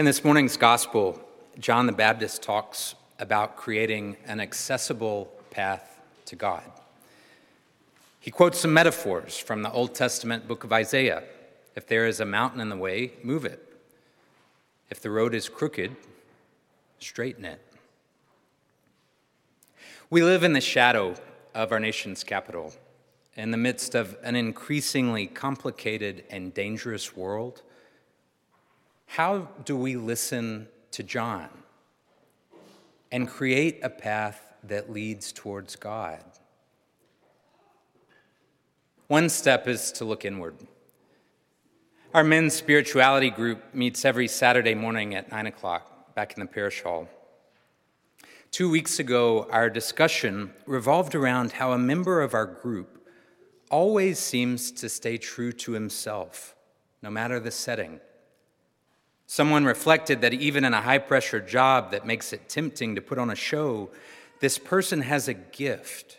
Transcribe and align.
In 0.00 0.06
this 0.06 0.24
morning's 0.24 0.56
gospel, 0.56 1.20
John 1.58 1.84
the 1.84 1.92
Baptist 1.92 2.42
talks 2.42 2.94
about 3.18 3.56
creating 3.56 4.16
an 4.24 4.40
accessible 4.40 5.30
path 5.50 6.00
to 6.24 6.36
God. 6.36 6.62
He 8.18 8.30
quotes 8.30 8.58
some 8.60 8.72
metaphors 8.72 9.36
from 9.36 9.60
the 9.60 9.70
Old 9.70 9.94
Testament 9.94 10.48
book 10.48 10.64
of 10.64 10.72
Isaiah. 10.72 11.24
If 11.76 11.86
there 11.86 12.06
is 12.06 12.18
a 12.18 12.24
mountain 12.24 12.60
in 12.62 12.70
the 12.70 12.78
way, 12.78 13.12
move 13.22 13.44
it. 13.44 13.62
If 14.88 15.02
the 15.02 15.10
road 15.10 15.34
is 15.34 15.50
crooked, 15.50 15.94
straighten 16.98 17.44
it. 17.44 17.60
We 20.08 20.22
live 20.22 20.44
in 20.44 20.54
the 20.54 20.62
shadow 20.62 21.14
of 21.54 21.72
our 21.72 21.78
nation's 21.78 22.24
capital, 22.24 22.72
in 23.36 23.50
the 23.50 23.58
midst 23.58 23.94
of 23.94 24.16
an 24.22 24.34
increasingly 24.34 25.26
complicated 25.26 26.24
and 26.30 26.54
dangerous 26.54 27.14
world. 27.14 27.60
How 29.14 29.48
do 29.64 29.76
we 29.76 29.96
listen 29.96 30.68
to 30.92 31.02
John 31.02 31.48
and 33.10 33.26
create 33.26 33.80
a 33.82 33.90
path 33.90 34.54
that 34.62 34.92
leads 34.92 35.32
towards 35.32 35.74
God? 35.74 36.22
One 39.08 39.28
step 39.28 39.66
is 39.66 39.90
to 39.92 40.04
look 40.04 40.24
inward. 40.24 40.54
Our 42.14 42.22
men's 42.22 42.54
spirituality 42.54 43.30
group 43.30 43.74
meets 43.74 44.04
every 44.04 44.28
Saturday 44.28 44.76
morning 44.76 45.16
at 45.16 45.28
9 45.28 45.46
o'clock 45.46 46.14
back 46.14 46.34
in 46.34 46.40
the 46.40 46.46
parish 46.46 46.80
hall. 46.84 47.08
Two 48.52 48.70
weeks 48.70 49.00
ago, 49.00 49.48
our 49.50 49.68
discussion 49.68 50.52
revolved 50.66 51.16
around 51.16 51.50
how 51.50 51.72
a 51.72 51.78
member 51.78 52.22
of 52.22 52.32
our 52.32 52.46
group 52.46 53.08
always 53.72 54.20
seems 54.20 54.70
to 54.70 54.88
stay 54.88 55.18
true 55.18 55.50
to 55.54 55.72
himself, 55.72 56.54
no 57.02 57.10
matter 57.10 57.40
the 57.40 57.50
setting. 57.50 57.98
Someone 59.30 59.64
reflected 59.64 60.22
that 60.22 60.34
even 60.34 60.64
in 60.64 60.74
a 60.74 60.80
high 60.80 60.98
pressure 60.98 61.38
job 61.38 61.92
that 61.92 62.04
makes 62.04 62.32
it 62.32 62.48
tempting 62.48 62.96
to 62.96 63.00
put 63.00 63.16
on 63.16 63.30
a 63.30 63.36
show, 63.36 63.88
this 64.40 64.58
person 64.58 65.02
has 65.02 65.28
a 65.28 65.34
gift 65.34 66.18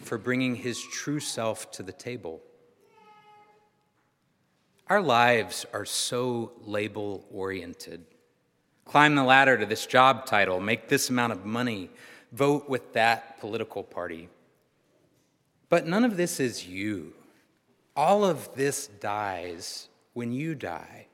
for 0.00 0.18
bringing 0.18 0.56
his 0.56 0.82
true 0.82 1.20
self 1.20 1.70
to 1.70 1.84
the 1.84 1.92
table. 1.92 2.40
Our 4.88 5.00
lives 5.00 5.66
are 5.72 5.84
so 5.84 6.50
label 6.64 7.24
oriented. 7.30 8.06
Climb 8.86 9.14
the 9.14 9.22
ladder 9.22 9.56
to 9.56 9.64
this 9.64 9.86
job 9.86 10.26
title, 10.26 10.58
make 10.58 10.88
this 10.88 11.10
amount 11.10 11.34
of 11.34 11.44
money, 11.44 11.90
vote 12.32 12.68
with 12.68 12.92
that 12.94 13.38
political 13.38 13.84
party. 13.84 14.28
But 15.68 15.86
none 15.86 16.02
of 16.04 16.16
this 16.16 16.40
is 16.40 16.66
you. 16.66 17.12
All 17.94 18.24
of 18.24 18.52
this 18.56 18.88
dies 18.88 19.88
when 20.12 20.32
you 20.32 20.56
die. 20.56 21.06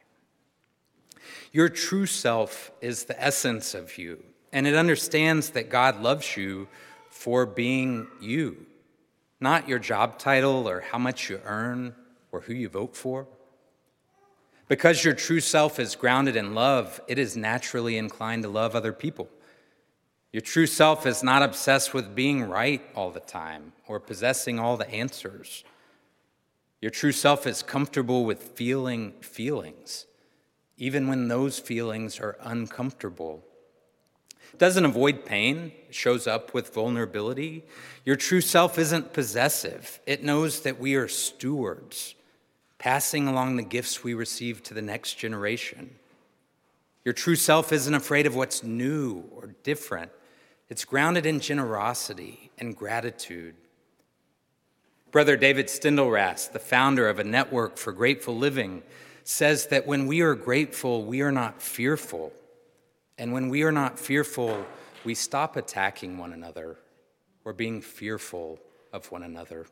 Your 1.52 1.68
true 1.68 2.06
self 2.06 2.70
is 2.80 3.04
the 3.04 3.22
essence 3.22 3.74
of 3.74 3.98
you, 3.98 4.22
and 4.52 4.66
it 4.66 4.74
understands 4.74 5.50
that 5.50 5.70
God 5.70 6.02
loves 6.02 6.36
you 6.36 6.68
for 7.10 7.46
being 7.46 8.06
you 8.20 8.66
not 9.40 9.68
your 9.68 9.78
job 9.78 10.18
title 10.18 10.68
or 10.68 10.80
how 10.80 10.98
much 10.98 11.30
you 11.30 11.40
earn 11.44 11.94
or 12.32 12.40
who 12.40 12.54
you 12.54 12.68
vote 12.68 12.96
for. 12.96 13.26
Because 14.66 15.04
your 15.04 15.14
true 15.14 15.40
self 15.40 15.78
is 15.78 15.96
grounded 15.96 16.36
in 16.36 16.54
love, 16.54 17.00
it 17.08 17.18
is 17.18 17.36
naturally 17.36 17.96
inclined 17.96 18.42
to 18.42 18.48
love 18.48 18.74
other 18.74 18.92
people. 18.92 19.28
Your 20.32 20.42
true 20.42 20.66
self 20.66 21.06
is 21.06 21.22
not 21.22 21.42
obsessed 21.42 21.94
with 21.94 22.14
being 22.14 22.44
right 22.44 22.82
all 22.94 23.10
the 23.10 23.20
time 23.20 23.72
or 23.86 23.98
possessing 23.98 24.58
all 24.58 24.76
the 24.76 24.90
answers. 24.90 25.64
Your 26.82 26.90
true 26.90 27.12
self 27.12 27.46
is 27.46 27.62
comfortable 27.62 28.24
with 28.26 28.42
feeling 28.42 29.12
feelings, 29.20 30.04
even 30.78 31.08
when 31.08 31.28
those 31.28 31.58
feelings 31.58 32.18
are 32.18 32.38
uncomfortable 32.40 33.44
doesn't 34.56 34.84
avoid 34.84 35.26
pain, 35.26 35.72
shows 35.90 36.26
up 36.26 36.54
with 36.54 36.72
vulnerability. 36.72 37.64
Your 38.04 38.16
true 38.16 38.40
self 38.40 38.78
isn't 38.78 39.12
possessive, 39.12 40.00
it 40.06 40.24
knows 40.24 40.62
that 40.62 40.80
we 40.80 40.94
are 40.94 41.08
stewards, 41.08 42.14
passing 42.78 43.28
along 43.28 43.56
the 43.56 43.62
gifts 43.62 44.02
we 44.02 44.14
receive 44.14 44.62
to 44.64 44.74
the 44.74 44.82
next 44.82 45.14
generation. 45.14 45.90
Your 47.04 47.12
true 47.12 47.36
self 47.36 47.72
isn't 47.72 47.94
afraid 47.94 48.26
of 48.26 48.34
what's 48.34 48.62
new 48.62 49.24
or 49.32 49.54
different, 49.62 50.10
it's 50.68 50.84
grounded 50.84 51.26
in 51.26 51.40
generosity 51.40 52.50
and 52.58 52.76
gratitude. 52.76 53.54
Brother 55.10 55.38
David 55.38 55.68
Steindl-Rast, 55.68 56.52
the 56.52 56.58
founder 56.58 57.08
of 57.08 57.18
a 57.18 57.24
network 57.24 57.78
for 57.78 57.92
grateful 57.92 58.36
living, 58.36 58.82
says 59.28 59.66
that 59.66 59.86
when 59.86 60.06
we 60.06 60.22
are 60.22 60.34
grateful, 60.34 61.04
we 61.04 61.20
are 61.20 61.30
not 61.30 61.60
fearful 61.60 62.32
and 63.18 63.32
when 63.32 63.50
we 63.50 63.62
are 63.62 63.72
not 63.72 63.98
fearful, 63.98 64.64
we 65.04 65.14
stop 65.14 65.56
attacking 65.56 66.16
one 66.16 66.32
another 66.32 66.78
or 67.44 67.52
being 67.52 67.82
fearful 67.82 68.58
of 68.90 69.10
one 69.10 69.24
another. 69.24 69.66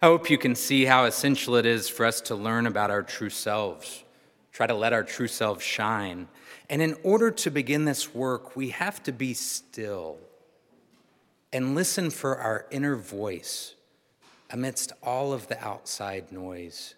I 0.00 0.06
hope 0.06 0.30
you 0.30 0.38
can 0.38 0.54
see 0.54 0.84
how 0.84 1.06
essential 1.06 1.56
it 1.56 1.66
is 1.66 1.88
for 1.88 2.06
us 2.06 2.20
to 2.22 2.36
learn 2.36 2.66
about 2.66 2.92
our 2.92 3.02
true 3.02 3.30
selves, 3.30 4.04
try 4.52 4.68
to 4.68 4.74
let 4.74 4.92
our 4.92 5.02
true 5.02 5.28
selves 5.28 5.64
shine. 5.64 6.28
And 6.68 6.80
in 6.80 6.96
order 7.02 7.32
to 7.32 7.50
begin 7.50 7.84
this 7.84 8.14
work, 8.14 8.54
we 8.54 8.68
have 8.70 9.02
to 9.04 9.12
be 9.12 9.34
still 9.34 10.18
and 11.52 11.74
listen 11.74 12.10
for 12.10 12.36
our 12.38 12.66
inner 12.70 12.94
voice 12.94 13.74
amidst 14.50 14.92
all 15.02 15.32
of 15.32 15.48
the 15.48 15.62
outside 15.64 16.30
noise. 16.30 16.94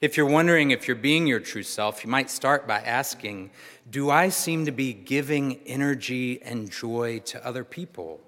If 0.00 0.16
you're 0.16 0.26
wondering 0.26 0.70
if 0.70 0.86
you're 0.86 0.96
being 0.96 1.26
your 1.26 1.40
true 1.40 1.62
self, 1.62 2.04
you 2.04 2.10
might 2.10 2.28
start 2.28 2.66
by 2.66 2.80
asking 2.80 3.50
Do 3.88 4.10
I 4.10 4.28
seem 4.28 4.64
to 4.66 4.72
be 4.72 4.92
giving 4.92 5.60
energy 5.66 6.42
and 6.42 6.70
joy 6.70 7.20
to 7.26 7.44
other 7.46 7.64
people? 7.64 8.20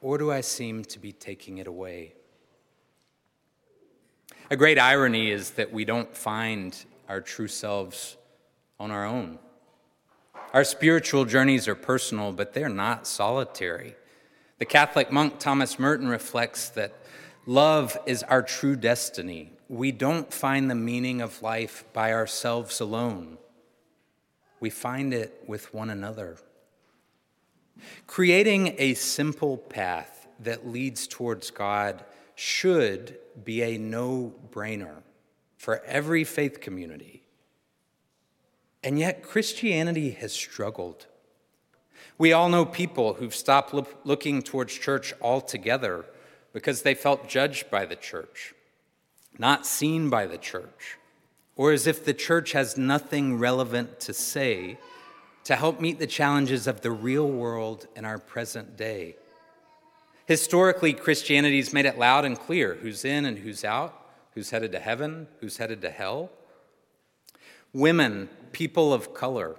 Or 0.00 0.18
do 0.18 0.32
I 0.32 0.40
seem 0.40 0.84
to 0.86 0.98
be 0.98 1.12
taking 1.12 1.58
it 1.58 1.68
away? 1.68 2.14
A 4.50 4.56
great 4.56 4.78
irony 4.78 5.30
is 5.30 5.50
that 5.50 5.72
we 5.72 5.84
don't 5.84 6.14
find 6.16 6.76
our 7.08 7.20
true 7.20 7.48
selves 7.48 8.16
on 8.80 8.90
our 8.90 9.06
own. 9.06 9.38
Our 10.52 10.64
spiritual 10.64 11.24
journeys 11.24 11.68
are 11.68 11.74
personal, 11.74 12.32
but 12.32 12.52
they're 12.52 12.68
not 12.68 13.06
solitary. 13.06 13.94
The 14.62 14.66
Catholic 14.66 15.10
monk 15.10 15.40
Thomas 15.40 15.76
Merton 15.76 16.06
reflects 16.06 16.68
that 16.68 16.94
love 17.46 17.98
is 18.06 18.22
our 18.22 18.42
true 18.42 18.76
destiny 18.76 19.50
we 19.68 19.90
don't 19.90 20.32
find 20.32 20.70
the 20.70 20.76
meaning 20.76 21.20
of 21.20 21.42
life 21.42 21.84
by 21.92 22.12
ourselves 22.12 22.78
alone. 22.78 23.38
We 24.60 24.70
find 24.70 25.12
it 25.12 25.42
with 25.48 25.74
one 25.74 25.90
another. 25.90 26.36
Creating 28.06 28.76
a 28.78 28.94
simple 28.94 29.58
path 29.58 30.28
that 30.38 30.68
leads 30.68 31.08
towards 31.08 31.50
God 31.50 32.04
should 32.36 33.18
be 33.42 33.62
a 33.62 33.78
no 33.78 34.32
brainer 34.52 35.02
for 35.56 35.82
every 35.86 36.22
faith 36.22 36.60
community. 36.60 37.24
And 38.84 38.96
yet, 38.96 39.24
Christianity 39.24 40.12
has 40.12 40.32
struggled. 40.32 41.08
We 42.18 42.32
all 42.32 42.48
know 42.48 42.64
people 42.64 43.14
who've 43.14 43.34
stopped 43.34 43.74
looking 44.04 44.42
towards 44.42 44.78
church 44.78 45.14
altogether 45.20 46.04
because 46.52 46.82
they 46.82 46.94
felt 46.94 47.28
judged 47.28 47.70
by 47.70 47.86
the 47.86 47.96
church 47.96 48.54
not 49.38 49.66
seen 49.66 50.10
by 50.10 50.26
the 50.26 50.38
church, 50.38 50.98
or 51.56 51.72
as 51.72 51.86
if 51.86 52.04
the 52.04 52.14
church 52.14 52.52
has 52.52 52.76
nothing 52.76 53.38
relevant 53.38 54.00
to 54.00 54.12
say 54.12 54.78
to 55.44 55.56
help 55.56 55.80
meet 55.80 55.98
the 55.98 56.06
challenges 56.06 56.66
of 56.66 56.80
the 56.80 56.90
real 56.90 57.28
world 57.28 57.86
in 57.96 58.04
our 58.04 58.18
present 58.18 58.76
day. 58.76 59.16
Historically, 60.26 60.92
Christianity's 60.92 61.72
made 61.72 61.86
it 61.86 61.98
loud 61.98 62.24
and 62.24 62.38
clear 62.38 62.74
who's 62.76 63.04
in 63.04 63.24
and 63.24 63.38
who's 63.38 63.64
out, 63.64 64.06
who's 64.34 64.50
headed 64.50 64.72
to 64.72 64.78
heaven, 64.78 65.26
who's 65.40 65.56
headed 65.56 65.82
to 65.82 65.90
hell. 65.90 66.30
Women, 67.72 68.28
people 68.52 68.92
of 68.92 69.14
color, 69.14 69.56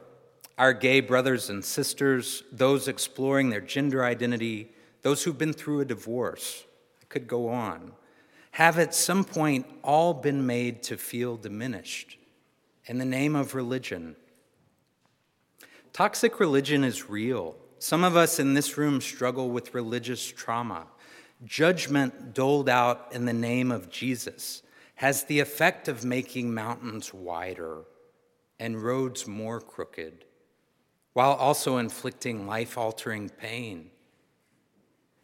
our 0.58 0.74
gay 0.74 1.00
brothers 1.00 1.50
and 1.50 1.64
sisters, 1.64 2.44
those 2.52 2.88
exploring 2.88 3.50
their 3.50 3.62
gender 3.62 4.04
identity, 4.04 4.72
those 5.02 5.24
who've 5.24 5.38
been 5.38 5.54
through 5.54 5.82
a 5.82 5.86
divorce. 5.86 6.64
I 7.02 7.06
could 7.06 7.28
go 7.28 7.50
on 7.50 7.94
have 8.54 8.78
at 8.78 8.94
some 8.94 9.24
point 9.24 9.66
all 9.82 10.14
been 10.14 10.46
made 10.46 10.84
to 10.84 10.96
feel 10.96 11.36
diminished 11.36 12.18
in 12.86 13.00
the 13.00 13.06
name 13.06 13.36
of 13.36 13.56
religion. 13.56 14.16
Toxic 15.92 16.40
religion 16.40 16.84
is 16.84 17.10
real. 17.10 17.56
Some 17.80 18.04
of 18.04 18.16
us 18.16 18.38
in 18.38 18.54
this 18.54 18.78
room 18.78 19.02
struggle 19.02 19.50
with 19.50 19.74
religious 19.74 20.24
trauma. 20.24 20.86
Judgment 21.44 22.36
doled 22.36 22.70
out 22.70 23.08
in 23.12 23.26
the 23.26 23.34
name 23.34 23.72
of 23.72 23.90
Jesus 23.90 24.62
has 24.96 25.24
the 25.24 25.40
effect 25.40 25.88
of 25.88 26.06
making 26.06 26.54
mountains 26.54 27.12
wider 27.12 27.82
and 28.60 28.84
roads 28.84 29.28
more 29.28 29.60
crooked, 29.60 30.26
while 31.14 31.34
also 31.34 31.78
inflicting 31.78 32.48
life 32.48 32.78
altering 32.78 33.30
pain. 33.30 33.90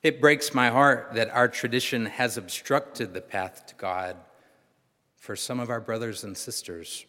It 0.01 0.21
breaks 0.21 0.53
my 0.53 0.69
heart 0.69 1.11
that 1.13 1.29
our 1.31 1.47
tradition 1.47 2.05
has 2.05 2.37
obstructed 2.37 3.13
the 3.13 3.21
path 3.21 3.65
to 3.67 3.75
God 3.75 4.15
for 5.17 5.35
some 5.35 5.59
of 5.59 5.69
our 5.69 5.81
brothers 5.81 6.23
and 6.23 6.37
sisters. 6.37 7.05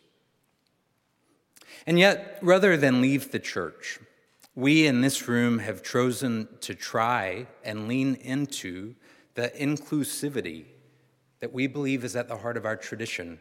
And 1.86 1.98
yet, 1.98 2.38
rather 2.42 2.76
than 2.76 3.00
leave 3.00 3.30
the 3.30 3.38
church, 3.38 4.00
we 4.54 4.86
in 4.86 5.00
this 5.00 5.28
room 5.28 5.60
have 5.60 5.82
chosen 5.82 6.48
to 6.62 6.74
try 6.74 7.46
and 7.64 7.86
lean 7.86 8.16
into 8.16 8.94
the 9.34 9.50
inclusivity 9.50 10.64
that 11.38 11.52
we 11.52 11.66
believe 11.66 12.04
is 12.04 12.16
at 12.16 12.28
the 12.28 12.36
heart 12.36 12.56
of 12.56 12.66
our 12.66 12.76
tradition. 12.76 13.38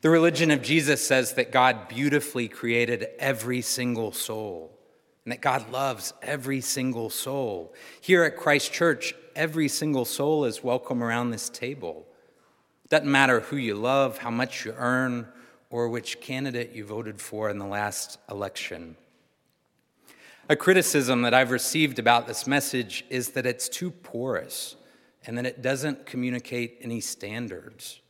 The 0.00 0.10
religion 0.10 0.50
of 0.50 0.62
Jesus 0.62 1.06
says 1.06 1.34
that 1.34 1.52
God 1.52 1.88
beautifully 1.88 2.48
created 2.48 3.08
every 3.18 3.62
single 3.62 4.12
soul 4.12 4.76
and 5.24 5.32
that 5.32 5.40
God 5.40 5.70
loves 5.72 6.12
every 6.22 6.60
single 6.60 7.10
soul. 7.10 7.74
Here 8.00 8.22
at 8.22 8.36
Christ 8.36 8.72
Church, 8.72 9.14
every 9.34 9.68
single 9.68 10.04
soul 10.04 10.44
is 10.44 10.62
welcome 10.62 11.02
around 11.02 11.30
this 11.30 11.48
table. 11.48 12.06
It 12.84 12.90
doesn't 12.90 13.10
matter 13.10 13.40
who 13.40 13.56
you 13.56 13.74
love, 13.74 14.18
how 14.18 14.30
much 14.30 14.64
you 14.64 14.72
earn, 14.76 15.26
or 15.68 15.88
which 15.88 16.20
candidate 16.20 16.72
you 16.72 16.84
voted 16.84 17.20
for 17.20 17.50
in 17.50 17.58
the 17.58 17.66
last 17.66 18.18
election. 18.30 18.96
A 20.48 20.54
criticism 20.54 21.22
that 21.22 21.34
I've 21.34 21.50
received 21.50 21.98
about 21.98 22.28
this 22.28 22.46
message 22.46 23.04
is 23.10 23.30
that 23.30 23.46
it's 23.46 23.68
too 23.68 23.90
porous 23.90 24.76
and 25.26 25.36
that 25.36 25.46
it 25.46 25.60
doesn't 25.60 26.06
communicate 26.06 26.78
any 26.80 27.00
standards. 27.00 28.00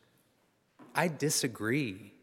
I 0.97 1.09
disagree. 1.09 2.15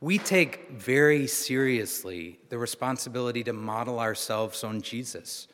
We 0.00 0.18
take 0.18 0.70
very 0.70 1.26
seriously 1.26 2.38
the 2.50 2.58
responsibility 2.58 3.42
to 3.44 3.54
model 3.54 3.98
ourselves 3.98 4.62
on 4.62 4.82
Jesus. 4.82 5.48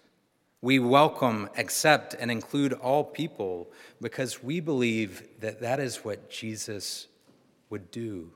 We 0.60 0.80
welcome, 0.80 1.48
accept, 1.56 2.16
and 2.18 2.30
include 2.30 2.72
all 2.72 3.04
people 3.04 3.70
because 4.00 4.42
we 4.42 4.58
believe 4.58 5.22
that 5.40 5.60
that 5.60 5.78
is 5.78 6.04
what 6.04 6.28
Jesus 6.28 7.06
would 7.70 7.90
do. 7.92 8.32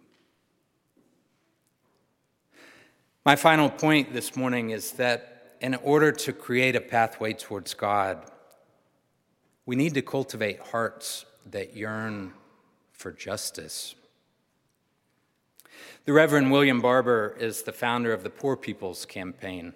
My 3.25 3.35
final 3.35 3.69
point 3.69 4.12
this 4.12 4.37
morning 4.37 4.71
is 4.71 4.93
that 4.93 5.56
in 5.61 5.75
order 5.75 6.12
to 6.12 6.33
create 6.33 6.77
a 6.77 6.81
pathway 6.81 7.33
towards 7.33 7.75
God, 7.75 8.31
we 9.67 9.75
need 9.75 9.95
to 9.95 10.03
cultivate 10.03 10.61
hearts 10.61 11.27
that 11.50 11.77
yearn 11.77 12.33
for 12.99 13.12
justice. 13.12 13.95
The 16.05 16.12
Reverend 16.12 16.50
William 16.50 16.81
Barber 16.81 17.37
is 17.39 17.62
the 17.62 17.73
founder 17.73 18.12
of 18.12 18.25
the 18.25 18.31
Poor 18.31 18.56
People's 18.56 19.06
Campaign. 19.06 19.73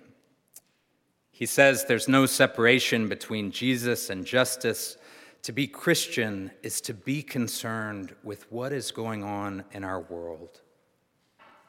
He 1.31 1.47
says 1.47 1.85
there's 1.85 2.09
no 2.09 2.27
separation 2.27 3.09
between 3.09 3.53
Jesus 3.53 4.11
and 4.11 4.27
justice. 4.27 4.97
To 5.45 5.53
be 5.53 5.69
Christian 5.69 6.51
is 6.63 6.81
to 6.83 6.95
be 6.95 7.23
concerned 7.23 8.15
with 8.25 8.51
what 8.51 8.73
is 8.73 8.91
going 8.91 9.23
on 9.23 9.65
in 9.71 9.85
our 9.85 10.01
world. 10.01 10.61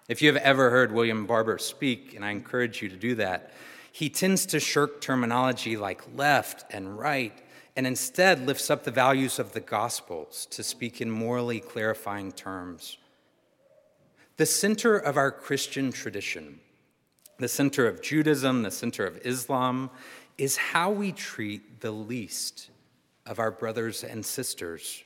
If 0.09 0.21
you 0.21 0.33
have 0.33 0.41
ever 0.43 0.71
heard 0.71 0.91
William 0.91 1.27
Barber 1.27 1.59
speak, 1.59 2.15
and 2.15 2.25
I 2.25 2.31
encourage 2.31 2.81
you 2.81 2.89
to 2.89 2.95
do 2.95 3.15
that, 3.15 3.53
he 3.91 4.09
tends 4.09 4.47
to 4.47 4.59
shirk 4.59 5.01
terminology 5.01 5.77
like 5.77 6.01
left 6.15 6.65
and 6.73 6.97
right 6.97 7.42
and 7.75 7.87
instead 7.87 8.45
lifts 8.45 8.69
up 8.69 8.83
the 8.83 8.91
values 8.91 9.39
of 9.39 9.53
the 9.53 9.59
Gospels 9.59 10.45
to 10.51 10.63
speak 10.63 11.01
in 11.01 11.09
morally 11.09 11.59
clarifying 11.59 12.31
terms. 12.31 12.97
The 14.37 14.45
center 14.45 14.97
of 14.97 15.17
our 15.17 15.31
Christian 15.31 15.91
tradition, 15.91 16.59
the 17.39 17.47
center 17.47 17.87
of 17.87 18.01
Judaism, 18.01 18.63
the 18.63 18.71
center 18.71 19.05
of 19.05 19.19
Islam, 19.25 19.89
is 20.37 20.57
how 20.57 20.91
we 20.91 21.11
treat 21.11 21.81
the 21.81 21.91
least 21.91 22.69
of 23.25 23.39
our 23.39 23.51
brothers 23.51 24.03
and 24.03 24.25
sisters. 24.25 25.03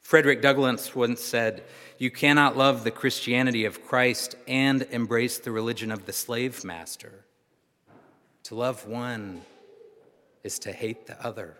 Frederick 0.00 0.40
Douglass 0.40 0.94
once 0.94 1.20
said, 1.20 1.64
You 1.98 2.12
cannot 2.12 2.56
love 2.56 2.84
the 2.84 2.92
Christianity 2.92 3.64
of 3.64 3.84
Christ 3.84 4.36
and 4.46 4.82
embrace 4.90 5.38
the 5.38 5.50
religion 5.50 5.90
of 5.90 6.06
the 6.06 6.12
slave 6.12 6.64
master. 6.64 7.24
To 8.44 8.54
love 8.54 8.86
one 8.86 9.42
is 10.46 10.58
to 10.60 10.72
hate 10.72 11.06
the 11.06 11.26
other. 11.26 11.56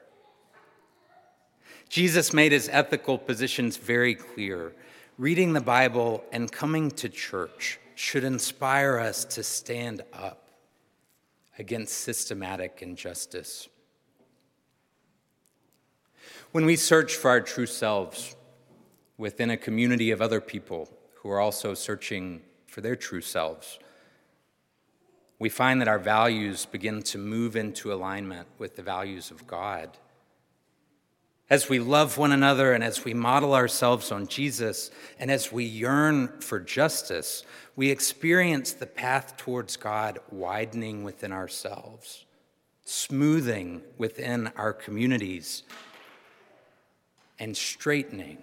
Jesus 1.88 2.32
made 2.32 2.52
his 2.52 2.68
ethical 2.72 3.18
positions 3.18 3.76
very 3.76 4.14
clear. 4.14 4.72
Reading 5.18 5.52
the 5.52 5.60
Bible 5.60 6.24
and 6.32 6.50
coming 6.50 6.90
to 6.92 7.08
church 7.08 7.78
should 7.94 8.24
inspire 8.24 8.98
us 8.98 9.24
to 9.24 9.42
stand 9.42 10.02
up 10.12 10.48
against 11.58 11.98
systematic 11.98 12.80
injustice. 12.82 13.68
When 16.52 16.66
we 16.66 16.76
search 16.76 17.14
for 17.16 17.30
our 17.30 17.40
true 17.40 17.66
selves 17.66 18.36
within 19.18 19.50
a 19.50 19.56
community 19.56 20.10
of 20.10 20.20
other 20.20 20.40
people 20.40 20.90
who 21.14 21.30
are 21.30 21.40
also 21.40 21.74
searching 21.74 22.42
for 22.66 22.80
their 22.82 22.96
true 22.96 23.22
selves, 23.22 23.78
we 25.38 25.48
find 25.48 25.80
that 25.80 25.88
our 25.88 25.98
values 25.98 26.66
begin 26.66 27.02
to 27.02 27.18
move 27.18 27.56
into 27.56 27.92
alignment 27.92 28.48
with 28.58 28.76
the 28.76 28.82
values 28.82 29.30
of 29.30 29.46
God. 29.46 29.90
As 31.48 31.68
we 31.68 31.78
love 31.78 32.18
one 32.18 32.32
another 32.32 32.72
and 32.72 32.82
as 32.82 33.04
we 33.04 33.14
model 33.14 33.54
ourselves 33.54 34.10
on 34.10 34.26
Jesus 34.26 34.90
and 35.18 35.30
as 35.30 35.52
we 35.52 35.64
yearn 35.64 36.40
for 36.40 36.58
justice, 36.58 37.44
we 37.76 37.90
experience 37.90 38.72
the 38.72 38.86
path 38.86 39.36
towards 39.36 39.76
God 39.76 40.18
widening 40.30 41.04
within 41.04 41.32
ourselves, 41.32 42.24
smoothing 42.84 43.82
within 43.96 44.48
our 44.56 44.72
communities, 44.72 45.62
and 47.38 47.56
straightening 47.56 48.38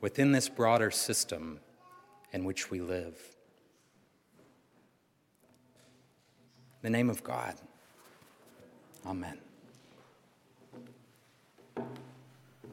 within 0.00 0.32
this 0.32 0.48
broader 0.48 0.90
system 0.90 1.60
in 2.32 2.44
which 2.44 2.70
we 2.70 2.80
live. 2.80 3.36
The 6.82 6.90
name 6.90 7.08
of 7.08 7.24
God. 7.24 7.54
Amen. 9.06 9.38